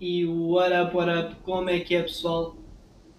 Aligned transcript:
e 0.00 0.26
o 0.26 0.52
What 0.52 0.74
Up, 0.74 0.96
What 0.96 1.10
Up, 1.10 1.36
como 1.42 1.70
é 1.70 1.80
que 1.80 1.94
é 1.94 2.02
pessoal? 2.02 2.56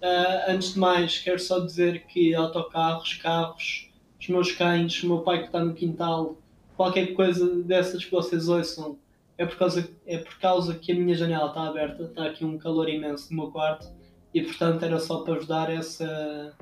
Uh, 0.01 0.51
antes 0.51 0.73
de 0.73 0.79
mais, 0.79 1.17
quero 1.19 1.39
só 1.39 1.59
dizer 1.59 2.05
que 2.07 2.35
autocarros, 2.35 3.15
carros, 3.15 3.89
os 4.19 4.27
meus 4.27 4.51
cães, 4.51 5.01
o 5.03 5.07
meu 5.07 5.19
pai 5.21 5.39
que 5.39 5.45
está 5.47 5.63
no 5.63 5.73
quintal, 5.73 6.37
qualquer 6.75 7.13
coisa 7.13 7.63
dessas 7.63 8.05
que 8.05 8.11
vocês 8.11 8.47
ouçam, 8.47 8.97
é 9.37 9.45
por 9.45 9.57
causa, 9.57 9.89
é 10.05 10.17
por 10.17 10.37
causa 10.39 10.75
que 10.75 10.91
a 10.91 10.95
minha 10.95 11.15
janela 11.15 11.47
está 11.47 11.67
aberta, 11.67 12.03
está 12.03 12.25
aqui 12.25 12.45
um 12.45 12.57
calor 12.57 12.89
imenso 12.89 13.31
no 13.31 13.43
meu 13.43 13.51
quarto 13.51 13.87
e 14.33 14.41
portanto 14.41 14.83
era 14.83 14.99
só 14.99 15.21
para 15.21 15.35
vos 15.35 15.47
dar 15.47 15.71
essa, 15.71 16.55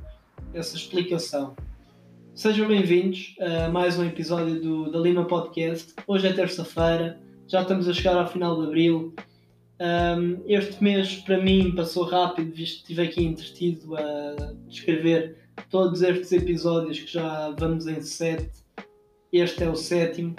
essa 0.54 0.76
explicação. 0.76 1.56
Sejam 2.34 2.68
bem-vindos 2.68 3.36
a 3.40 3.70
mais 3.70 3.98
um 3.98 4.04
episódio 4.04 4.62
do, 4.62 4.92
da 4.92 5.00
Lima 5.00 5.26
Podcast. 5.26 5.94
Hoje 6.06 6.28
é 6.28 6.34
terça-feira, 6.34 7.20
já 7.48 7.62
estamos 7.62 7.88
a 7.88 7.94
chegar 7.94 8.18
ao 8.18 8.28
final 8.28 8.60
de 8.60 8.68
abril. 8.68 9.14
Um, 9.80 10.42
este 10.46 10.82
mês 10.82 11.18
para 11.18 11.42
mim 11.42 11.76
passou 11.76 12.06
rápido, 12.06 12.52
visto 12.52 12.86
que 12.86 12.94
estive 12.94 13.02
aqui 13.02 13.26
entretido 13.26 13.96
a 13.98 14.54
descrever 14.68 15.38
todos 15.70 16.02
estes 16.02 16.32
episódios 16.32 17.00
que 17.00 17.12
já 17.12 17.50
vamos 17.60 17.88
em 17.88 18.02
sete. 18.02 18.64
Este 19.32 19.64
é 19.64 19.70
o 19.70 19.76
sétimo. 19.76 20.36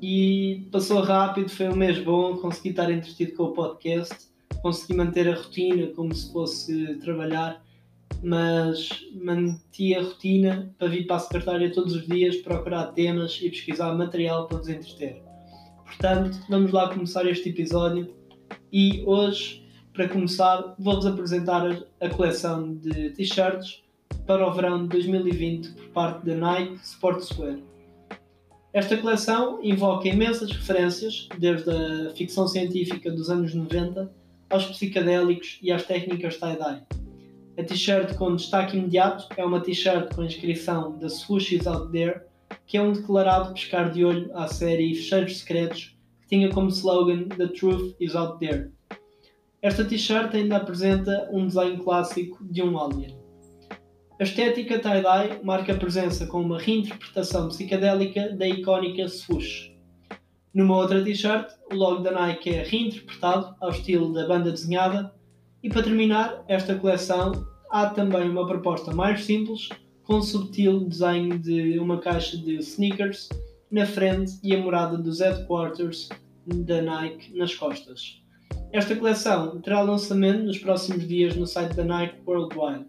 E 0.00 0.68
passou 0.70 1.00
rápido, 1.00 1.48
foi 1.48 1.68
um 1.68 1.76
mês 1.76 1.98
bom, 1.98 2.36
consegui 2.36 2.70
estar 2.70 2.90
entretido 2.90 3.32
com 3.32 3.44
o 3.44 3.52
podcast, 3.52 4.28
consegui 4.62 4.94
manter 4.94 5.28
a 5.28 5.34
rotina 5.34 5.88
como 5.88 6.14
se 6.14 6.32
fosse 6.32 6.94
trabalhar 6.96 7.62
mas 8.22 8.88
manti 9.14 9.94
a 9.94 10.02
rotina 10.02 10.74
para 10.78 10.88
vir 10.88 11.06
para 11.06 11.16
a 11.16 11.20
secretária 11.20 11.72
todos 11.72 11.94
os 11.94 12.06
dias 12.06 12.36
procurar 12.36 12.86
temas 12.88 13.38
e 13.40 13.48
pesquisar 13.48 13.94
material 13.94 14.46
para 14.46 14.58
nos 14.58 14.68
entreter. 14.68 15.22
Portanto, 15.84 16.38
vamos 16.48 16.72
lá 16.72 16.92
começar 16.92 17.26
este 17.26 17.50
episódio 17.50 18.17
e 18.72 19.02
hoje, 19.06 19.66
para 19.92 20.08
começar, 20.08 20.74
vou-vos 20.78 21.06
apresentar 21.06 21.62
a 22.00 22.08
coleção 22.08 22.74
de 22.74 23.10
t-shirts 23.10 23.82
para 24.26 24.46
o 24.46 24.52
verão 24.52 24.82
de 24.82 24.88
2020 24.88 25.72
por 25.72 25.88
parte 25.88 26.26
da 26.26 26.34
Nike 26.34 26.76
Sportswear. 26.84 27.58
Esta 28.72 28.96
coleção 28.96 29.60
invoca 29.62 30.08
imensas 30.08 30.52
referências, 30.52 31.28
desde 31.38 31.70
a 31.70 32.10
ficção 32.14 32.46
científica 32.46 33.10
dos 33.10 33.30
anos 33.30 33.54
90 33.54 34.12
aos 34.50 34.66
psicadélicos 34.66 35.58
e 35.62 35.72
às 35.72 35.84
técnicas 35.84 36.36
tie-dye 36.36 36.82
a 37.58 37.64
t-shirt 37.64 38.14
com 38.14 38.36
destaque 38.36 38.76
imediato 38.76 39.26
é 39.36 39.44
uma 39.44 39.60
t-shirt 39.60 40.14
com 40.14 40.22
a 40.22 40.26
inscrição 40.26 40.92
The 40.92 41.08
Swoosh 41.08 41.56
is 41.56 41.66
Out 41.66 41.90
There, 41.90 42.20
que 42.64 42.76
é 42.76 42.80
um 42.80 42.92
declarado 42.92 43.52
pescar 43.52 43.90
de 43.90 44.04
olho 44.04 44.30
à 44.32 44.46
série 44.46 44.94
Fecheiros 44.94 45.38
Secretos, 45.38 45.97
tinha 46.28 46.50
como 46.50 46.68
slogan 46.68 47.28
The 47.28 47.48
Truth 47.48 47.96
is 47.98 48.14
Out 48.14 48.38
There. 48.38 48.70
Esta 49.62 49.84
t-shirt 49.84 50.34
ainda 50.34 50.58
apresenta 50.58 51.28
um 51.32 51.46
design 51.46 51.78
clássico 51.78 52.38
de 52.44 52.62
um 52.62 52.78
alien. 52.78 53.18
A 54.20 54.24
estética 54.24 54.78
tie-dye 54.78 55.40
marca 55.42 55.72
a 55.72 55.76
presença 55.76 56.26
com 56.26 56.42
uma 56.42 56.58
reinterpretação 56.58 57.48
psicadélica 57.48 58.36
da 58.36 58.46
icónica 58.46 59.08
swoosh. 59.08 59.72
Numa 60.52 60.76
outra 60.76 61.02
t-shirt, 61.02 61.50
o 61.72 61.76
logo 61.76 62.02
da 62.02 62.10
Nike 62.10 62.50
é 62.50 62.62
reinterpretado 62.62 63.54
ao 63.60 63.70
estilo 63.70 64.12
da 64.12 64.26
banda 64.26 64.50
desenhada 64.50 65.14
e 65.62 65.68
para 65.68 65.82
terminar 65.82 66.44
esta 66.46 66.74
coleção, 66.74 67.32
há 67.70 67.86
também 67.86 68.28
uma 68.28 68.46
proposta 68.46 68.94
mais 68.94 69.24
simples, 69.24 69.68
com 70.04 70.16
um 70.16 70.22
subtil 70.22 70.80
desenho 70.80 71.38
de 71.38 71.78
uma 71.78 71.98
caixa 71.98 72.36
de 72.36 72.56
sneakers 72.56 73.28
na 73.70 73.86
frente 73.86 74.38
e 74.42 74.54
a 74.54 74.58
morada 74.58 74.96
dos 74.96 75.20
headquarters 75.20 76.08
da 76.46 76.80
Nike 76.80 77.36
nas 77.36 77.54
costas. 77.54 78.22
Esta 78.72 78.94
coleção 78.96 79.60
terá 79.60 79.80
lançamento 79.80 80.44
nos 80.44 80.58
próximos 80.58 81.06
dias 81.06 81.36
no 81.36 81.46
site 81.46 81.74
da 81.74 81.84
Nike 81.84 82.16
Worldwide. 82.26 82.86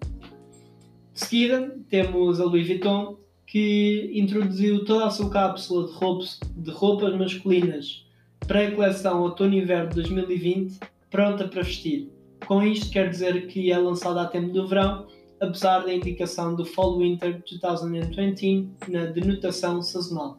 De 1.14 1.20
seguida, 1.20 1.76
temos 1.90 2.40
a 2.40 2.46
Louis 2.46 2.68
Vuitton, 2.68 3.18
que 3.46 4.12
introduziu 4.14 4.86
toda 4.86 5.08
a 5.08 5.10
sua 5.10 5.30
cápsula 5.30 5.88
de 5.88 5.94
roupas, 5.94 6.40
de 6.56 6.72
roupas 6.72 7.16
masculinas 7.18 8.06
para 8.48 8.68
a 8.68 8.72
coleção 8.72 9.22
Outono-Inverno 9.22 9.94
2020, 9.94 10.80
pronta 11.10 11.48
para 11.48 11.62
vestir. 11.62 12.10
Com 12.46 12.64
isto 12.64 12.92
quer 12.92 13.10
dizer 13.10 13.48
que 13.48 13.72
é 13.72 13.78
lançada 13.78 14.22
a 14.22 14.28
tempo 14.28 14.52
do 14.52 14.68
verão, 14.68 15.08
apesar 15.40 15.80
da 15.82 15.94
indicação 15.94 16.56
do 16.56 16.66
Fall 16.66 16.98
Winter 17.00 17.42
2020 17.62 18.70
na 18.88 19.06
denotação 19.06 19.82
sazonal. 19.82 20.38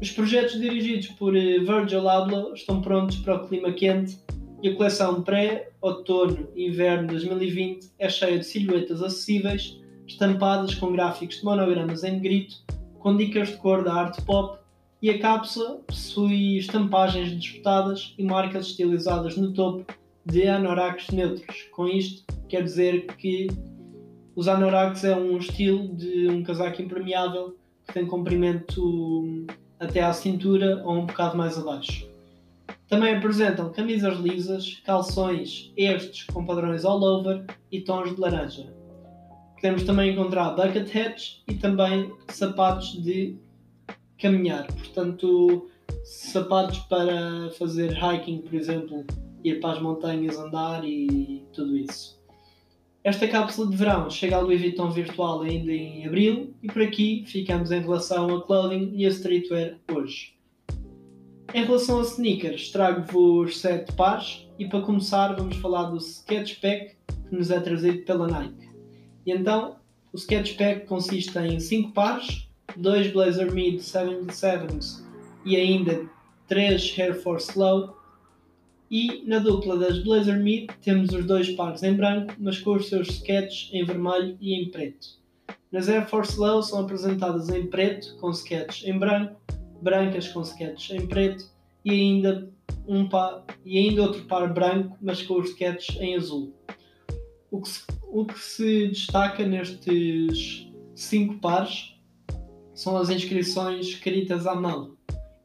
Os 0.00 0.10
projetos 0.10 0.60
dirigidos 0.60 1.08
por 1.08 1.34
eh, 1.34 1.58
Virgil 1.58 2.06
Abloh 2.06 2.52
estão 2.52 2.82
prontos 2.82 3.16
para 3.16 3.36
o 3.36 3.48
clima 3.48 3.72
quente 3.72 4.18
e 4.62 4.68
a 4.68 4.76
coleção 4.76 5.22
pré-outono-inverno 5.22 7.08
2020 7.08 7.92
é 7.98 8.08
cheia 8.08 8.38
de 8.38 8.44
silhuetas 8.44 9.02
acessíveis, 9.02 9.80
estampadas 10.06 10.74
com 10.74 10.92
gráficos 10.92 11.38
de 11.38 11.44
monogramas 11.44 12.04
em 12.04 12.12
negrito, 12.12 12.56
com 12.98 13.16
dicas 13.16 13.48
de 13.48 13.56
cor 13.56 13.82
da 13.82 13.94
arte 13.94 14.20
pop 14.22 14.58
e 15.00 15.08
a 15.08 15.18
cápsula 15.18 15.76
possui 15.86 16.58
estampagens 16.58 17.30
disputadas 17.30 18.14
e 18.18 18.22
marcas 18.22 18.66
estilizadas 18.66 19.36
no 19.36 19.52
topo 19.54 19.90
de 20.26 20.46
anoraks 20.46 21.08
neutros. 21.08 21.68
Com 21.72 21.88
isto, 21.88 22.22
quer 22.48 22.62
dizer 22.62 23.06
que 23.16 23.46
os 24.34 24.46
anoraks 24.46 25.04
é 25.04 25.16
um 25.16 25.38
estilo 25.38 25.88
de 25.94 26.28
um 26.28 26.42
casaco 26.42 26.82
impermeável 26.82 27.56
que 27.86 27.94
tem 27.94 28.04
comprimento 28.04 29.46
até 29.78 30.00
à 30.02 30.12
cintura 30.12 30.82
ou 30.84 30.94
um 30.94 31.06
bocado 31.06 31.36
mais 31.36 31.58
abaixo. 31.58 32.08
Também 32.88 33.16
apresentam 33.16 33.72
camisas 33.72 34.16
lisas, 34.18 34.80
calções 34.84 35.72
estes 35.76 36.24
com 36.24 36.44
padrões 36.44 36.84
all 36.84 37.02
over 37.02 37.44
e 37.70 37.80
tons 37.80 38.14
de 38.14 38.20
laranja. 38.20 38.72
Podemos 39.54 39.82
também 39.82 40.12
encontrar 40.12 40.50
bucket 40.50 40.94
hats 40.94 41.42
e 41.48 41.54
também 41.54 42.12
sapatos 42.28 43.02
de 43.02 43.36
caminhar, 44.18 44.66
portanto 44.66 45.68
sapatos 46.04 46.78
para 46.80 47.50
fazer 47.58 47.96
hiking, 47.96 48.42
por 48.42 48.54
exemplo, 48.54 49.04
ir 49.42 49.60
para 49.60 49.72
as 49.72 49.82
montanhas 49.82 50.38
andar 50.38 50.84
e 50.84 51.44
tudo 51.52 51.76
isso. 51.76 52.16
Esta 53.06 53.28
cápsula 53.28 53.70
de 53.70 53.76
verão 53.76 54.10
chega 54.10 54.34
ao 54.34 54.42
Louis 54.42 54.60
Vuitton 54.60 54.90
virtual 54.90 55.42
ainda 55.42 55.70
em 55.70 56.04
abril 56.04 56.52
e 56.60 56.66
por 56.66 56.82
aqui 56.82 57.22
ficamos 57.24 57.70
em 57.70 57.80
relação 57.80 58.36
a 58.36 58.42
clothing 58.44 58.90
e 58.96 59.06
a 59.06 59.08
streetwear 59.10 59.78
hoje. 59.94 60.34
Em 61.54 61.64
relação 61.64 62.00
a 62.00 62.02
sneakers, 62.02 62.72
trago-vos 62.72 63.60
7 63.60 63.92
pares 63.92 64.48
e 64.58 64.66
para 64.66 64.80
começar 64.80 65.36
vamos 65.36 65.56
falar 65.58 65.84
do 65.84 65.98
Sketch 65.98 66.60
Pack 66.60 66.96
que 67.06 67.36
nos 67.36 67.52
é 67.52 67.60
trazido 67.60 68.02
pela 68.02 68.26
Nike. 68.26 68.68
E 69.24 69.30
então, 69.30 69.76
o 70.12 70.16
Sketch 70.16 70.56
Pack 70.56 70.86
consiste 70.86 71.38
em 71.38 71.60
5 71.60 71.92
pares, 71.92 72.48
2 72.76 73.12
Blazer 73.12 73.52
Mid 73.54 73.78
77s 73.78 75.04
e 75.44 75.54
ainda 75.54 76.10
3 76.48 76.98
Air 76.98 77.22
Force 77.22 77.56
Low 77.56 77.95
e 78.90 79.22
na 79.26 79.38
dupla 79.38 79.76
das 79.76 79.98
Blazer 80.02 80.38
Mid 80.38 80.70
temos 80.82 81.12
os 81.12 81.24
dois 81.24 81.50
pares 81.50 81.82
em 81.82 81.94
branco, 81.94 82.34
mas 82.38 82.58
com 82.58 82.74
os 82.74 82.88
seus 82.88 83.08
sketches 83.08 83.70
em 83.72 83.84
vermelho 83.84 84.36
e 84.40 84.54
em 84.54 84.70
preto. 84.70 85.08
Nas 85.72 85.88
Air 85.88 86.08
Force 86.08 86.38
Low 86.38 86.62
são 86.62 86.80
apresentadas 86.80 87.48
em 87.48 87.66
preto, 87.66 88.16
com 88.18 88.30
sketches 88.30 88.86
em 88.86 88.98
branco, 88.98 89.40
brancas 89.82 90.28
com 90.28 90.40
sketches 90.42 90.90
em 90.96 91.06
preto 91.06 91.44
e 91.84 91.90
ainda, 91.90 92.50
um 92.86 93.08
par, 93.08 93.44
e 93.64 93.78
ainda 93.78 94.02
outro 94.02 94.24
par 94.24 94.52
branco, 94.52 94.96
mas 95.00 95.22
com 95.22 95.40
os 95.40 95.50
sketches 95.50 96.00
em 96.00 96.16
azul. 96.16 96.54
O 97.50 97.60
que, 97.60 97.68
se, 97.68 97.82
o 98.02 98.24
que 98.24 98.38
se 98.38 98.88
destaca 98.88 99.44
nestes 99.44 100.68
cinco 100.94 101.38
pares 101.40 101.94
são 102.74 102.96
as 102.96 103.10
inscrições 103.10 103.86
escritas 103.86 104.46
à 104.46 104.54
mão 104.54 104.95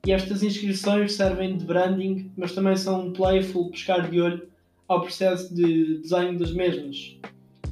e 0.06 0.12
estas 0.12 0.42
inscrições 0.42 1.14
servem 1.14 1.58
de 1.58 1.64
branding, 1.64 2.32
mas 2.36 2.54
também 2.54 2.76
são 2.76 3.08
um 3.08 3.14
playful 3.14 3.70
pescar 3.70 4.10
de 4.10 4.20
olho 4.20 4.48
ao 4.88 5.02
processo 5.02 5.54
de 5.54 6.00
desenho 6.00 6.38
das 6.40 6.52
mesmas. 6.54 7.18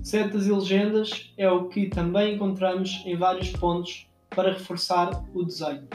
Setas 0.04 0.48
e 0.48 0.52
legendas 0.52 1.34
é 1.38 1.50
o 1.50 1.68
que 1.68 1.88
também 1.88 2.36
encontramos 2.36 3.02
em 3.06 3.18
vários 3.18 3.50
pontos 3.50 4.08
para 4.30 4.54
reforçar 4.54 5.26
o 5.34 5.44
desenho. 5.44 5.88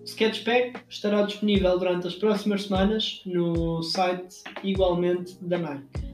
O 0.00 0.04
Sketchpack 0.04 0.80
estará 0.88 1.22
disponível 1.22 1.78
durante 1.78 2.08
as 2.08 2.14
próximas 2.14 2.64
semanas 2.64 3.22
no 3.24 3.82
site 3.82 4.42
igualmente 4.64 5.36
da 5.42 5.58
Nike. 5.58 6.12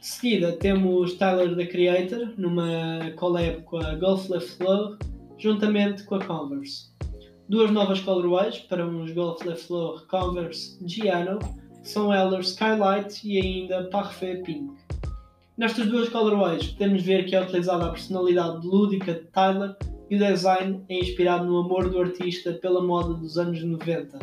De 0.00 0.06
seguida 0.06 0.52
temos 0.52 1.14
Tyler 1.14 1.56
the 1.56 1.66
Creator 1.66 2.34
numa 2.36 3.10
collab 3.16 3.62
com 3.62 3.78
a 3.78 3.94
Golf 3.94 4.28
Left 4.28 4.56
Flow 4.56 4.98
juntamente 5.38 6.04
com 6.04 6.16
a 6.16 6.24
Converse 6.24 6.97
duas 7.48 7.70
novas 7.70 8.00
colorways 8.00 8.58
para 8.58 8.86
uns 8.86 9.10
Golf 9.12 9.42
Le 9.44 9.56
Fleur 9.56 10.06
Converse 10.06 10.78
Giano, 10.86 11.38
são 11.82 12.12
elas 12.12 12.48
Skylight 12.48 13.26
e 13.26 13.38
ainda 13.38 13.84
Parfait 13.84 14.42
Pink. 14.42 14.74
Nestas 15.56 15.86
duas 15.86 16.08
colorways 16.08 16.68
podemos 16.68 17.02
ver 17.02 17.24
que 17.24 17.34
é 17.34 17.42
utilizada 17.42 17.86
a 17.86 17.90
personalidade 17.90 18.66
lúdica 18.66 19.14
de 19.14 19.24
Tyler 19.26 19.74
e 20.10 20.16
o 20.16 20.18
design 20.18 20.84
é 20.88 20.98
inspirado 21.00 21.46
no 21.46 21.58
amor 21.58 21.88
do 21.90 22.00
artista 22.00 22.52
pela 22.52 22.82
moda 22.82 23.14
dos 23.14 23.38
anos 23.38 23.62
90. 23.62 24.18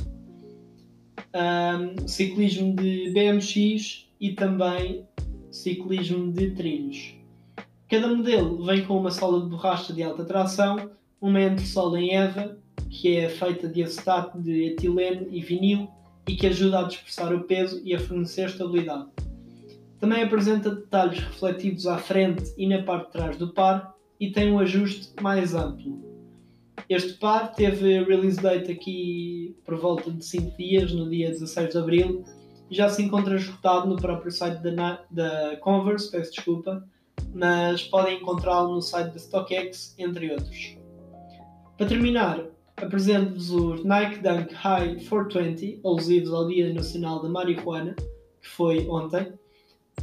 um, 1.35 2.07
ciclismo 2.07 2.75
de 2.75 3.11
BMX 3.11 4.07
e 4.21 4.31
também 4.33 5.05
ciclismo 5.51 6.31
de 6.31 6.51
trilhos. 6.51 7.15
Cada 7.89 8.07
modelo 8.07 8.63
vem 8.63 8.85
com 8.85 8.97
uma 8.97 9.11
sola 9.11 9.41
de 9.41 9.49
borracha 9.49 9.93
de 9.93 10.01
alta 10.01 10.23
tração, 10.23 10.91
uma 11.19 11.41
entressola 11.41 11.99
em 11.99 12.15
EVA, 12.15 12.57
que 12.89 13.17
é 13.17 13.29
feita 13.29 13.67
de 13.67 13.83
acetato 13.83 14.41
de 14.41 14.65
etileno 14.65 15.27
e 15.29 15.41
vinil 15.41 15.87
e 16.27 16.35
que 16.35 16.47
ajuda 16.47 16.79
a 16.79 16.83
dispersar 16.83 17.33
o 17.33 17.43
peso 17.43 17.81
e 17.83 17.93
a 17.93 17.99
fornecer 17.99 18.47
estabilidade. 18.47 19.07
Também 19.99 20.23
apresenta 20.23 20.73
detalhes 20.73 21.19
refletidos 21.19 21.87
à 21.87 21.97
frente 21.97 22.53
e 22.57 22.67
na 22.67 22.83
parte 22.83 23.07
de 23.07 23.11
trás 23.11 23.37
do 23.37 23.53
par 23.53 23.95
e 24.19 24.31
tem 24.31 24.51
um 24.51 24.59
ajuste 24.59 25.11
mais 25.21 25.53
amplo. 25.53 26.03
Este 26.89 27.13
par 27.13 27.53
teve 27.53 28.03
release 28.03 28.39
date 28.39 28.71
aqui 28.71 29.55
por 29.65 29.77
volta 29.77 30.11
de 30.11 30.23
5 30.23 30.57
dias, 30.57 30.91
no 30.91 31.09
dia 31.09 31.29
16 31.29 31.71
de 31.71 31.77
Abril, 31.77 32.23
e 32.69 32.75
já 32.75 32.89
se 32.89 33.01
encontra 33.01 33.35
esgotado 33.35 33.87
no 33.87 33.95
próprio 33.95 34.31
site 34.31 34.61
da, 34.61 35.03
da 35.09 35.57
Converse, 35.57 36.11
peço 36.11 36.31
desculpa, 36.31 36.87
mas 37.33 37.83
podem 37.83 38.17
encontrá-lo 38.17 38.75
no 38.75 38.81
site 38.81 39.13
da 39.13 39.19
StockX, 39.19 39.95
entre 39.97 40.31
outros. 40.31 40.77
Para 41.77 41.87
terminar, 41.87 42.45
apresento-vos 42.77 43.51
os 43.51 43.83
Nike 43.83 44.21
Dunk 44.21 44.53
High 44.53 45.05
420, 45.07 45.79
alusivos 45.83 46.33
ao 46.33 46.47
Dia 46.47 46.73
Nacional 46.73 47.21
da 47.21 47.29
Marihuana, 47.29 47.95
que 48.41 48.47
foi 48.47 48.87
ontem. 48.87 49.33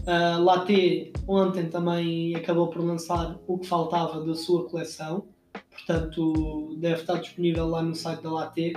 A 0.06 0.38
Latte 0.38 1.12
ontem 1.28 1.68
também 1.68 2.34
acabou 2.34 2.68
por 2.68 2.82
lançar 2.82 3.38
o 3.46 3.58
que 3.58 3.66
faltava 3.66 4.24
da 4.24 4.34
sua 4.34 4.68
coleção, 4.68 5.26
portanto 5.70 6.74
deve 6.78 7.02
estar 7.02 7.18
disponível 7.20 7.68
lá 7.68 7.82
no 7.82 7.94
site 7.94 8.22
da 8.22 8.30
Latte. 8.30 8.74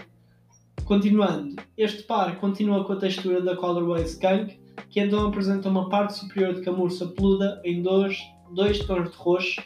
Continuando, 0.84 1.56
este 1.78 2.04
par 2.04 2.40
continua 2.40 2.84
com 2.84 2.94
a 2.94 2.98
textura 2.98 3.42
da 3.42 3.56
Colorway 3.56 4.04
Skunk, 4.04 4.60
que 4.90 5.00
então 5.00 5.26
apresenta 5.26 5.70
uma 5.70 5.90
parte 5.90 6.16
superior 6.16 6.54
de 6.54 6.62
camurça 6.62 7.08
peluda 7.08 7.60
em 7.64 7.82
dois, 7.82 8.20
dois 8.54 8.78
tons 8.80 9.10
de 9.10 9.16
roxo, 9.16 9.64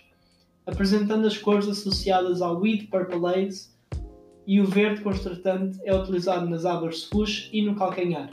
apresentando 0.66 1.28
as 1.28 1.38
cores 1.38 1.68
associadas 1.68 2.42
ao 2.42 2.60
Weed 2.62 2.88
Purple 2.88 3.26
Haze 3.26 3.79
e 4.50 4.60
o 4.60 4.66
verde 4.66 5.02
constratante 5.02 5.80
é 5.84 5.96
utilizado 5.96 6.50
nas 6.50 6.66
abas 6.66 7.02
swoosh 7.02 7.52
e 7.54 7.62
no 7.62 7.76
calcanhar. 7.76 8.28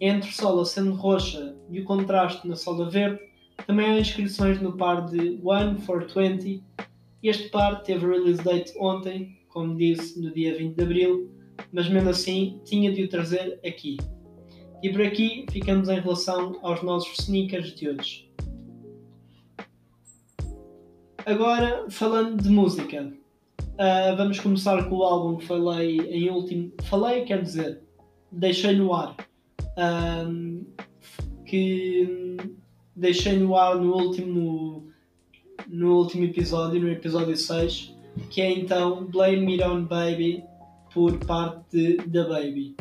Entre 0.00 0.32
sola 0.32 0.64
sendo 0.64 0.94
roxa 0.94 1.54
e 1.68 1.78
o 1.78 1.84
contraste 1.84 2.48
na 2.48 2.56
sola 2.56 2.88
verde, 2.88 3.20
também 3.66 3.84
há 3.86 4.00
inscrições 4.00 4.62
no 4.62 4.78
par 4.78 5.04
de 5.04 5.38
One 5.44 5.78
for 5.82 6.06
20. 6.06 6.64
Este 7.22 7.50
par 7.50 7.82
teve 7.82 8.06
release 8.06 8.42
date 8.42 8.72
ontem, 8.78 9.38
como 9.48 9.76
disse, 9.76 10.18
no 10.18 10.32
dia 10.32 10.56
20 10.56 10.74
de 10.74 10.82
Abril, 10.82 11.30
mas 11.70 11.86
mesmo 11.86 12.08
assim 12.08 12.58
tinha 12.64 12.90
de 12.90 13.04
o 13.04 13.08
trazer 13.10 13.60
aqui. 13.62 13.98
E 14.82 14.88
por 14.88 15.02
aqui 15.02 15.44
ficamos 15.50 15.90
em 15.90 16.00
relação 16.00 16.58
aos 16.62 16.82
nossos 16.82 17.18
sneakers 17.18 17.74
de 17.74 17.90
hoje. 17.90 18.32
Agora, 21.26 21.84
falando 21.90 22.42
de 22.42 22.48
música, 22.48 23.12
uh, 23.76 24.16
vamos 24.16 24.40
começar 24.40 24.88
com 24.88 24.96
o 24.96 25.02
álbum 25.04 25.36
que 25.36 25.46
falei 25.46 26.00
em 26.00 26.30
último. 26.30 26.72
Falei, 26.84 27.24
quer 27.24 27.42
dizer, 27.42 27.82
deixei 28.30 28.74
no 28.76 28.92
ar. 28.92 29.16
Que 31.44 32.36
deixei 32.94 33.38
no 33.38 33.56
ar 33.56 33.76
no 33.76 33.94
último, 33.94 34.88
no 35.68 35.98
último 35.98 36.24
episódio, 36.24 36.80
no 36.80 36.90
episódio 36.90 37.36
6, 37.36 37.94
que 38.30 38.40
é 38.40 38.50
então 38.50 39.06
Blame 39.06 39.52
It 39.52 39.64
On 39.64 39.84
Baby 39.84 40.42
por 40.92 41.18
parte 41.18 41.98
da 42.06 42.26
Baby. 42.26 42.74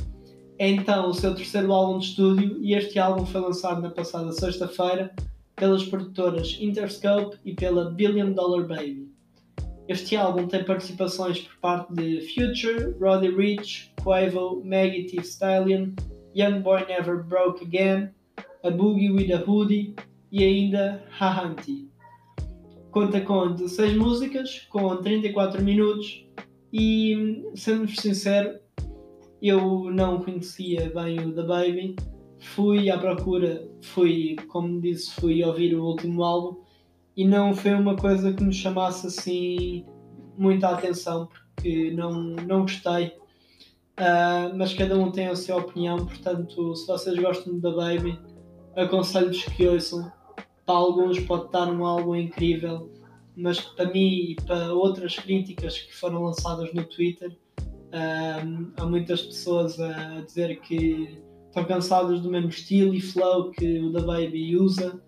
É 0.57 0.69
então 0.69 1.09
o 1.09 1.13
seu 1.13 1.35
terceiro 1.35 1.73
álbum 1.73 1.99
de 1.99 2.05
estúdio 2.05 2.57
e 2.61 2.73
este 2.73 2.97
álbum 2.97 3.25
foi 3.25 3.41
lançado 3.41 3.81
na 3.81 3.89
passada 3.89 4.31
sexta-feira 4.31 5.13
pelas 5.53 5.83
produtoras 5.83 6.57
Interscope 6.61 7.37
e 7.43 7.53
pela 7.53 7.91
Billion 7.91 8.31
Dollar 8.31 8.65
Baby. 8.65 9.14
Este 9.87 10.15
álbum 10.15 10.47
tem 10.47 10.63
participações 10.63 11.41
por 11.41 11.57
parte 11.57 11.93
de 11.93 12.21
Future, 12.33 12.95
Roddy 12.99 13.29
Rich, 13.29 13.93
Quavo, 14.03 14.63
Maggie 14.65 15.05
T. 15.05 15.21
Stallion, 15.21 15.91
Young 16.35 16.61
Boy 16.61 16.87
Never 16.87 17.23
Broke 17.23 17.63
Again, 17.63 18.09
A 18.63 18.71
Boogie 18.71 19.11
with 19.11 19.31
a 19.31 19.43
Hoodie 19.45 19.93
e 20.31 20.43
ainda 20.43 21.03
Hahanti. 21.19 21.87
Conta 22.89 23.21
com 23.21 23.53
16 23.53 23.95
músicas, 23.95 24.67
com 24.71 24.95
34 24.97 25.61
minutos 25.61 26.25
e, 26.73 27.43
sendo 27.53 27.87
sincero, 27.87 28.57
eu 29.39 29.91
não 29.91 30.19
conhecia 30.19 30.91
bem 30.95 31.19
o 31.19 31.31
The 31.31 31.43
Baby. 31.43 31.95
Fui 32.39 32.89
à 32.89 32.97
procura, 32.97 33.69
fui, 33.81 34.35
como 34.47 34.81
disse, 34.81 35.13
fui 35.13 35.43
ouvir 35.43 35.75
o 35.75 35.85
último 35.85 36.23
álbum 36.23 36.65
e 37.15 37.25
não 37.25 37.53
foi 37.53 37.73
uma 37.73 37.95
coisa 37.95 38.33
que 38.33 38.43
me 38.43 38.53
chamasse 38.53 39.07
assim 39.07 39.85
muita 40.37 40.69
atenção 40.69 41.27
porque 41.27 41.91
não, 41.91 42.11
não 42.11 42.61
gostei. 42.61 43.07
Uh, 43.97 44.51
mas 44.57 44.73
cada 44.73 44.97
um 44.99 45.09
tem 45.09 45.27
a 45.27 45.35
sua 45.35 45.57
opinião, 45.57 46.05
portanto, 46.05 46.75
se 46.75 46.85
vocês 46.85 47.17
gostam 47.17 47.57
da 47.59 47.71
Baby, 47.71 48.19
aconselho-vos 48.75 49.43
que 49.43 49.67
ouçam. 49.67 50.11
Para 50.65 50.75
alguns 50.75 51.19
pode 51.19 51.45
estar 51.45 51.69
um 51.69 51.85
álbum 51.85 52.15
incrível, 52.15 52.91
mas 53.37 53.61
para 53.61 53.85
mim 53.85 54.31
e 54.31 54.35
para 54.45 54.73
outras 54.73 55.15
críticas 55.15 55.79
que 55.79 55.95
foram 55.95 56.23
lançadas 56.23 56.73
no 56.73 56.83
Twitter, 56.83 57.37
uh, 57.61 58.71
há 58.75 58.85
muitas 58.85 59.21
pessoas 59.21 59.79
a 59.79 60.21
dizer 60.21 60.59
que 60.59 61.17
estão 61.47 61.63
cansadas 61.63 62.19
do 62.19 62.29
mesmo 62.29 62.49
estilo 62.49 62.93
e 62.93 62.99
flow 62.99 63.51
que 63.51 63.79
o 63.79 63.91
da 63.93 64.01
Baby 64.01 64.57
usa 64.57 65.01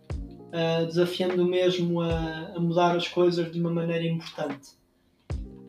uh, 0.48 0.86
desafiando 0.86 1.46
mesmo 1.46 2.02
a, 2.02 2.54
a, 2.56 2.60
mudar 2.60 2.96
as 2.96 3.08
coisas 3.08 3.52
de 3.52 3.60
uma 3.60 3.72
maneira 3.72 4.06
importante. 4.06 4.78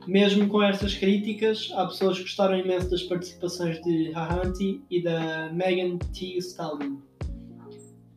Mesmo 0.06 0.48
com 0.48 0.62
estas 0.62 0.94
críticas, 0.94 1.70
há 1.74 1.86
pessoas 1.86 2.16
que 2.16 2.22
gostaram 2.22 2.58
imenso 2.58 2.90
das 2.90 3.02
participações 3.02 3.82
de 3.82 4.10
Hahanti 4.12 4.80
e 4.90 5.02
da 5.02 5.50
Megan 5.52 5.98
T. 5.98 6.38
Stallion. 6.38 6.96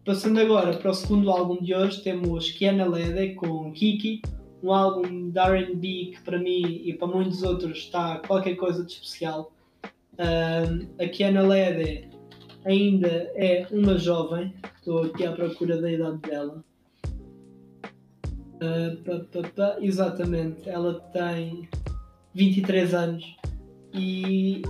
Passando 0.05 0.39
agora 0.39 0.77
para 0.77 0.89
o 0.89 0.93
segundo 0.93 1.29
álbum 1.29 1.61
de 1.61 1.75
hoje, 1.75 2.01
temos 2.01 2.49
Kiana 2.51 2.85
Lede 2.85 3.35
com 3.35 3.71
Kiki, 3.71 4.21
um 4.63 4.71
álbum 4.71 5.29
de 5.29 5.39
R&B 5.39 6.13
que 6.15 6.21
para 6.23 6.39
mim 6.39 6.81
e 6.85 6.93
para 6.93 7.07
muitos 7.07 7.43
outros 7.43 7.79
está 7.79 8.19
qualquer 8.19 8.55
coisa 8.55 8.85
de 8.85 8.93
especial. 8.93 9.51
Uh, 10.13 10.87
a 10.97 11.07
Kiana 11.07 11.41
Lede 11.41 12.10
ainda 12.65 13.31
é 13.35 13.67
uma 13.71 13.97
jovem, 13.97 14.53
estou 14.77 15.03
aqui 15.03 15.25
à 15.25 15.31
procura 15.31 15.81
da 15.81 15.91
idade 15.91 16.17
dela. 16.17 16.63
Uh, 18.55 18.97
pá, 19.03 19.25
pá, 19.31 19.49
pá, 19.55 19.77
exatamente, 19.81 20.69
ela 20.69 20.99
tem 21.11 21.67
23 22.33 22.93
anos 22.93 23.35
e 23.93 24.61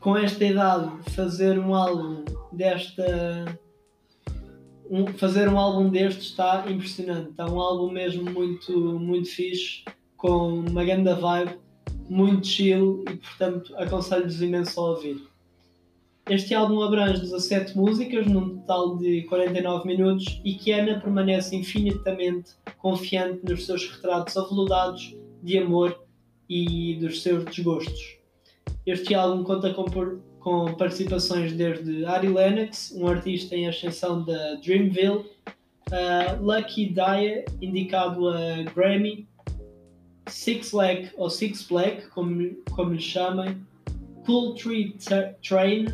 com 0.00 0.16
esta 0.16 0.44
idade 0.44 0.90
fazer 1.10 1.58
um 1.58 1.74
álbum 1.74 2.24
desta 2.52 3.58
um, 4.90 5.06
fazer 5.14 5.48
um 5.48 5.58
álbum 5.58 5.88
deste 5.90 6.22
está 6.22 6.64
impressionante, 6.70 7.30
está 7.30 7.46
um 7.46 7.60
álbum 7.60 7.90
mesmo 7.90 8.30
muito, 8.30 8.98
muito 8.98 9.28
fixe, 9.28 9.84
com 10.16 10.60
uma 10.60 10.84
grande 10.84 11.12
vibe, 11.14 11.58
muito 12.08 12.46
chill 12.46 13.04
e 13.10 13.16
portanto 13.16 13.74
aconselho-vos 13.76 14.40
imenso 14.40 14.80
a 14.80 14.90
ouvir. 14.90 15.33
Este 16.28 16.54
álbum 16.54 16.80
abrange 16.80 17.20
17 17.20 17.76
músicas, 17.76 18.26
num 18.26 18.56
total 18.60 18.96
de 18.96 19.22
49 19.24 19.86
minutos, 19.86 20.40
e 20.42 20.54
Kiana 20.54 20.98
permanece 20.98 21.54
infinitamente 21.54 22.52
confiante 22.78 23.44
nos 23.44 23.66
seus 23.66 23.90
retratos 23.90 24.34
aveludados 24.34 25.14
de 25.42 25.58
amor 25.58 26.02
e 26.48 26.96
dos 26.98 27.22
seus 27.22 27.44
desgostos. 27.44 28.16
Este 28.86 29.14
álbum 29.14 29.44
conta 29.44 29.74
com, 29.74 29.84
com 30.40 30.74
participações 30.74 31.52
desde 31.52 32.06
Ari 32.06 32.28
Lennox, 32.28 32.94
um 32.96 33.06
artista 33.06 33.54
em 33.54 33.68
ascensão 33.68 34.24
da 34.24 34.54
Dreamville, 34.54 35.26
Lucky 36.40 36.88
Daya, 36.88 37.44
indicado 37.60 38.28
a 38.28 38.62
Grammy, 38.74 39.28
Six 40.26 40.70
Black 40.70 41.10
ou 41.18 41.28
Six 41.28 41.66
Black, 41.68 42.08
como, 42.08 42.54
como 42.70 42.94
lhe 42.94 43.00
chamem, 43.00 43.60
Cool 44.24 44.54
Tree 44.54 44.96
Train, 45.46 45.86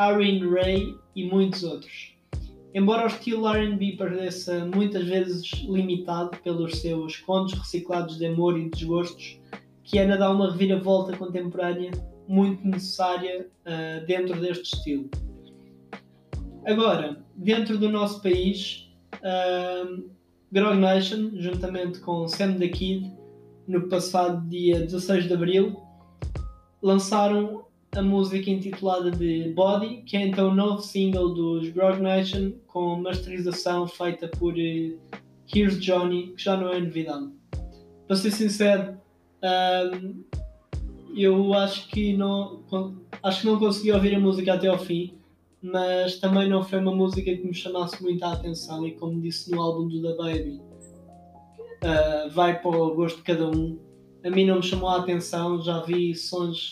Aaron 0.00 0.50
Ray 0.50 0.96
e 1.14 1.28
muitos 1.28 1.62
outros. 1.62 2.16
Embora 2.72 3.04
o 3.04 3.06
estilo 3.06 3.46
R&B 3.46 3.96
pareça 3.98 4.64
muitas 4.64 5.04
vezes 5.04 5.50
limitado 5.68 6.38
pelos 6.42 6.80
seus 6.80 7.18
contos 7.18 7.52
reciclados 7.52 8.16
de 8.16 8.24
amor 8.24 8.58
e 8.58 8.70
desgostos, 8.70 9.38
Kiana 9.84 10.16
dá 10.16 10.30
uma 10.30 10.52
reviravolta 10.52 11.14
contemporânea 11.14 11.90
muito 12.26 12.66
necessária 12.66 13.46
uh, 13.66 14.06
dentro 14.06 14.40
deste 14.40 14.74
estilo. 14.74 15.10
Agora, 16.64 17.22
dentro 17.36 17.76
do 17.76 17.90
nosso 17.90 18.22
país, 18.22 18.90
uh, 19.16 20.02
Grog 20.50 20.78
Nation, 20.78 21.32
juntamente 21.34 22.00
com 22.00 22.26
Sam 22.26 22.54
the 22.54 22.68
Kid, 22.68 23.12
no 23.68 23.86
passado 23.88 24.48
dia 24.48 24.80
16 24.80 25.26
de 25.26 25.34
Abril, 25.34 25.76
lançaram 26.80 27.66
a 27.96 28.02
música 28.02 28.50
intitulada 28.50 29.10
de 29.10 29.52
Body, 29.52 30.02
que 30.02 30.16
é 30.16 30.26
então 30.26 30.50
o 30.50 30.54
novo 30.54 30.80
single 30.80 31.34
dos 31.34 31.68
Grog 31.70 32.00
Nation, 32.00 32.52
com 32.66 32.96
masterização 32.96 33.86
feita 33.88 34.28
por 34.28 34.54
uh, 34.54 34.98
Here's 35.52 35.80
Johnny, 35.80 36.28
que 36.28 36.42
já 36.42 36.56
não 36.56 36.68
é 36.68 36.78
novidade. 36.78 37.28
Para 38.06 38.16
ser 38.16 38.30
sincero, 38.30 38.96
um, 39.42 40.22
eu 41.16 41.52
acho 41.54 41.88
que 41.88 42.16
não 42.16 42.62
acho 43.22 43.40
que 43.40 43.46
não 43.46 43.58
consegui 43.58 43.92
ouvir 43.92 44.14
a 44.14 44.20
música 44.20 44.54
até 44.54 44.68
ao 44.68 44.78
fim, 44.78 45.14
mas 45.60 46.18
também 46.18 46.48
não 46.48 46.62
foi 46.62 46.78
uma 46.78 46.94
música 46.94 47.34
que 47.34 47.44
me 47.44 47.54
chamasse 47.54 48.00
muita 48.02 48.28
atenção 48.28 48.86
e 48.86 48.92
como 48.92 49.20
disse 49.20 49.50
no 49.50 49.60
álbum 49.60 49.88
do 49.88 50.00
The 50.00 50.16
Baby, 50.16 50.60
uh, 51.82 52.30
vai 52.30 52.60
para 52.60 52.70
o 52.70 52.94
gosto 52.94 53.16
de 53.16 53.22
cada 53.22 53.48
um. 53.48 53.78
A 54.24 54.30
mim 54.30 54.46
não 54.46 54.56
me 54.56 54.62
chamou 54.62 54.90
a 54.90 54.98
atenção, 54.98 55.60
já 55.60 55.80
vi 55.80 56.14
sons, 56.14 56.70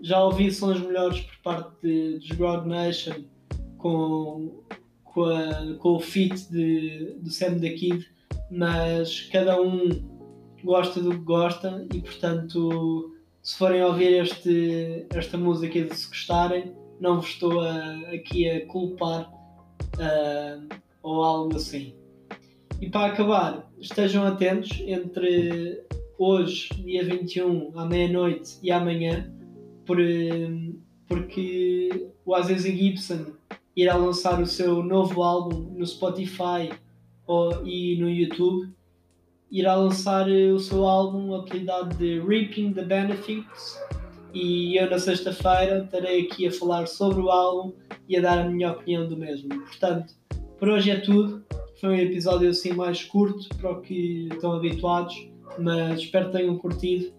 já 0.00 0.22
ouvi 0.22 0.50
sons 0.50 0.80
melhores 0.80 1.20
por 1.20 1.36
parte 1.42 1.70
de, 1.82 2.18
de 2.18 2.36
Grog 2.36 2.68
Nation 2.68 3.24
com, 3.76 4.62
com, 5.04 5.24
a, 5.24 5.74
com 5.78 5.90
o 5.90 6.00
feat 6.00 6.50
de, 6.50 7.16
do 7.20 7.30
Sam 7.30 7.58
the 7.58 7.70
Kid, 7.70 8.06
mas 8.50 9.22
cada 9.32 9.60
um 9.60 9.88
gosta 10.62 11.00
do 11.00 11.10
que 11.10 11.24
gosta 11.24 11.86
e 11.94 12.00
portanto 12.00 13.14
se 13.42 13.56
forem 13.56 13.82
ouvir 13.82 14.22
este, 14.22 15.06
esta 15.10 15.38
música 15.38 15.78
e 15.78 15.94
se 15.94 16.08
gostarem, 16.08 16.74
não 17.00 17.20
vos 17.20 17.30
estou 17.30 17.60
a, 17.60 18.00
aqui 18.12 18.48
a 18.48 18.66
culpar 18.66 19.32
uh, 19.94 20.76
ou 21.02 21.22
algo 21.22 21.56
assim. 21.56 21.94
E 22.80 22.90
para 22.90 23.12
acabar, 23.12 23.70
estejam 23.80 24.24
atentos 24.26 24.78
entre 24.80 25.82
hoje, 26.18 26.68
dia 26.74 27.04
21, 27.04 27.72
à 27.78 27.86
meia-noite 27.86 28.58
e 28.62 28.70
amanhã, 28.70 29.32
por, 29.88 29.96
porque 31.08 32.10
o 32.26 32.34
Azizi 32.34 32.76
Gibson 32.76 33.32
irá 33.74 33.96
lançar 33.96 34.38
o 34.40 34.46
seu 34.46 34.82
novo 34.82 35.22
álbum 35.22 35.60
no 35.74 35.86
Spotify 35.86 36.70
ou, 37.26 37.66
e 37.66 37.96
no 37.98 38.10
YouTube 38.10 38.70
irá 39.50 39.74
lançar 39.74 40.30
eh, 40.30 40.52
o 40.52 40.58
seu 40.58 40.86
álbum 40.86 41.34
apelidado 41.34 41.96
de 41.96 42.20
Reaping 42.20 42.74
the 42.74 42.82
Benefits 42.82 43.78
e 44.34 44.76
eu 44.76 44.90
na 44.90 44.98
sexta-feira 44.98 45.84
estarei 45.84 46.26
aqui 46.26 46.46
a 46.46 46.52
falar 46.52 46.86
sobre 46.86 47.22
o 47.22 47.30
álbum 47.30 47.72
e 48.06 48.18
a 48.18 48.20
dar 48.20 48.40
a 48.40 48.48
minha 48.48 48.72
opinião 48.72 49.08
do 49.08 49.16
mesmo. 49.16 49.48
Portanto, 49.48 50.12
por 50.58 50.68
hoje 50.68 50.90
é 50.90 51.00
tudo. 51.00 51.42
Foi 51.80 51.90
um 51.90 51.94
episódio 51.94 52.50
assim 52.50 52.74
mais 52.74 53.04
curto 53.04 53.48
para 53.56 53.70
o 53.70 53.80
que 53.80 54.28
estão 54.30 54.52
habituados, 54.52 55.16
mas 55.58 56.00
espero 56.00 56.26
que 56.26 56.32
tenham 56.32 56.58
curtido 56.58 57.10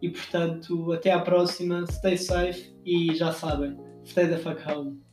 e 0.00 0.10
portanto 0.10 0.92
até 0.92 1.10
à 1.12 1.20
próxima, 1.20 1.84
stay 1.86 2.16
safe 2.16 2.74
e 2.84 3.14
já 3.14 3.32
sabem, 3.32 3.76
stay 4.04 4.28
the 4.28 4.38
fuck 4.38 4.60
home. 4.70 5.05